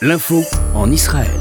[0.00, 0.44] L'info
[0.76, 1.40] en Israël.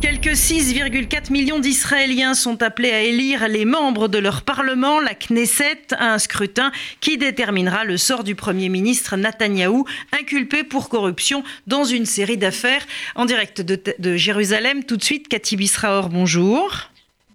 [0.00, 5.88] Quelques 6,4 millions d'Israéliens sont appelés à élire les membres de leur Parlement, la Knesset,
[5.98, 9.84] un scrutin qui déterminera le sort du Premier ministre Netanyahou,
[10.18, 12.86] inculpé pour corruption dans une série d'affaires.
[13.14, 16.78] En direct de, Jérusalem, tout de suite, Cathy Bisraor, bonjour.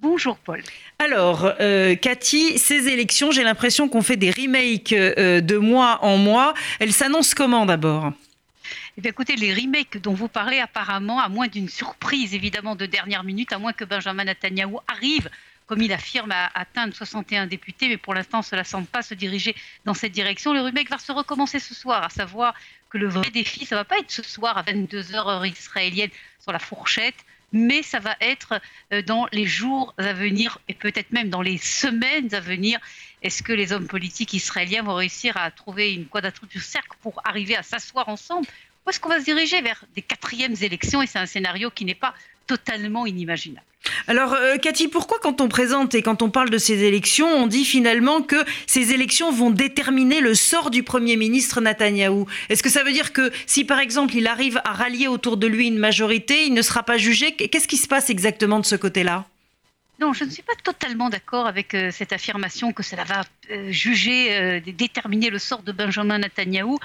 [0.01, 0.63] Bonjour Paul.
[0.97, 6.17] Alors, euh, Cathy, ces élections, j'ai l'impression qu'on fait des remakes euh, de mois en
[6.17, 6.55] mois.
[6.79, 8.11] Elles s'annoncent comment d'abord?
[8.97, 13.23] Eh écoutez, les remakes dont vous parlez, apparemment, à moins d'une surprise évidemment de dernière
[13.23, 15.29] minute, à moins que Benjamin Netanyahu arrive
[15.65, 19.13] comme il affirme, à atteindre 61 députés, mais pour l'instant, cela ne semble pas se
[19.13, 20.53] diriger dans cette direction.
[20.53, 22.53] Le remake va se recommencer ce soir, à savoir
[22.89, 26.11] que le vrai défi, ça ne va pas être ce soir à 22h heure israélienne
[26.39, 27.15] sur la fourchette,
[27.51, 28.61] mais ça va être
[28.93, 32.79] euh, dans les jours à venir et peut-être même dans les semaines à venir.
[33.21, 37.21] Est-ce que les hommes politiques israéliens vont réussir à trouver une quadrature du cercle pour
[37.25, 38.47] arriver à s'asseoir ensemble
[38.85, 41.85] où est-ce qu'on va se diriger vers des quatrièmes élections Et c'est un scénario qui
[41.85, 42.13] n'est pas
[42.47, 43.65] totalement inimaginable.
[44.07, 47.47] Alors, euh, Cathy, pourquoi quand on présente et quand on parle de ces élections, on
[47.47, 48.35] dit finalement que
[48.67, 52.27] ces élections vont déterminer le sort du Premier ministre Netanyahou?
[52.49, 55.47] Est-ce que ça veut dire que si, par exemple, il arrive à rallier autour de
[55.47, 57.35] lui une majorité, il ne sera pas jugé?
[57.35, 59.25] Qu'est-ce qui se passe exactement de ce côté-là?
[59.99, 63.71] Non, je ne suis pas totalement d'accord avec euh, cette affirmation que cela va euh,
[63.71, 66.79] juger, euh, déterminer le sort de Benjamin Netanyahou,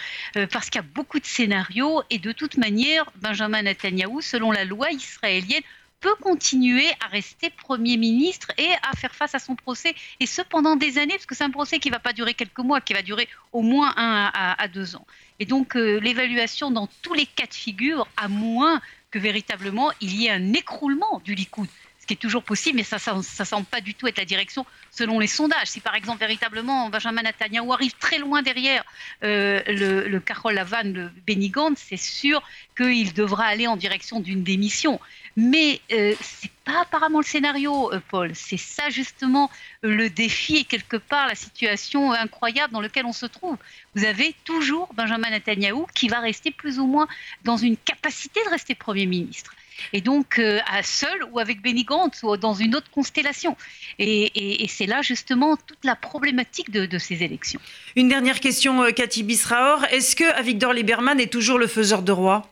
[0.53, 4.65] parce qu'il y a beaucoup de scénarios et de toute manière, Benjamin Netanyahou, selon la
[4.65, 5.63] loi israélienne,
[6.01, 10.41] peut continuer à rester Premier ministre et à faire face à son procès, et ce
[10.41, 12.81] pendant des années, parce que c'est un procès qui ne va pas durer quelques mois,
[12.81, 15.07] qui va durer au moins un à, deux ans.
[15.41, 20.29] Et donc l'évaluation dans tous les cas de figure, à moins que véritablement il y
[20.29, 21.69] ait un écroulement du Likoud
[22.11, 25.21] qui est toujours possible, mais ça ne semble pas du tout être la direction selon
[25.21, 25.69] les sondages.
[25.69, 28.83] Si par exemple véritablement Benjamin Netanyahu arrive très loin derrière
[29.23, 32.43] euh, le, le Carole Lavan, le Benny c'est sûr
[32.77, 34.99] qu'il devra aller en direction d'une démission.
[35.37, 38.33] Mais euh, ce n'est pas apparemment le scénario, euh, Paul.
[38.35, 39.49] C'est ça justement
[39.83, 43.57] le défi et quelque part la situation incroyable dans laquelle on se trouve.
[43.95, 47.07] Vous avez toujours Benjamin Netanyahu qui va rester plus ou moins
[47.45, 49.55] dans une capacité de rester Premier ministre
[49.93, 53.57] et donc euh, seul ou avec Benny Gantz ou dans une autre constellation.
[53.99, 57.61] Et, c'est là justement toute la problématique de, ces élections.
[57.97, 59.85] Une dernière question, euh, Cathy Bisraor.
[59.91, 62.51] Est-ce que Avigdor Lieberman est toujours le faiseur de roi?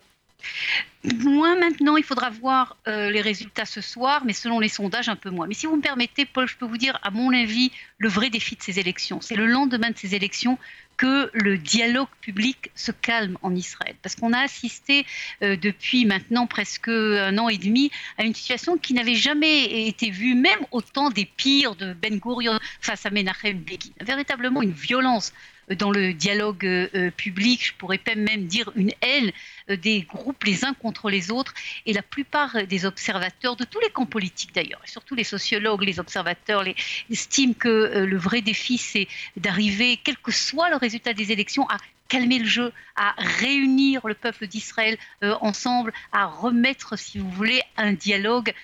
[1.16, 5.16] Moins maintenant, il faudra voir euh, les résultats ce soir, mais selon les sondages, un
[5.16, 5.46] peu moins.
[5.46, 8.30] Mais si vous me permettez, Paul, je peux vous dire, à mon avis, le vrai
[8.30, 10.58] défi de ces élections, c'est le lendemain de ces élections
[10.96, 13.94] que le dialogue public se calme en Israël.
[14.02, 15.06] Parce qu'on a assisté
[15.42, 20.10] euh, depuis maintenant presque un an et demi à une situation qui n'avait jamais été
[20.10, 23.90] vue, même au temps des pires de Ben Gurion face à Menachem Begin.
[24.00, 25.32] Véritablement une violence
[25.76, 29.30] dans le dialogue euh, public, je pourrais même dire une haine
[29.70, 31.54] euh, des groupes les uns contre les autres.
[31.86, 35.82] Et la plupart des observateurs, de tous les camps politiques d'ailleurs, et surtout les sociologues,
[35.82, 36.64] les observateurs,
[37.10, 41.68] estiment que euh, le vrai défi, c'est d'arriver, quel que soit le résultat des élections,
[41.68, 41.76] à
[42.08, 47.92] calmer le jeu, à réunir le peuple d'Israël ensemble, à remettre, si vous voulez, un
[47.92, 48.54] dialogue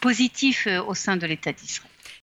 [0.00, 1.92] positif au sein de l'État d'Israël.